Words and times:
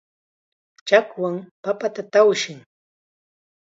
Chakwam 0.87 1.35
papata 1.63 2.01
tawshin. 2.11 2.59